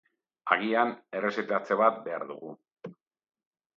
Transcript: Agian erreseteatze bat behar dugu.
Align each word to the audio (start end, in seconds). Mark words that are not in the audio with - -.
Agian 0.55 0.93
erreseteatze 1.19 1.79
bat 1.83 2.03
behar 2.09 2.27
dugu. 2.33 2.51